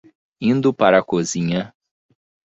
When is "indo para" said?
0.39-0.97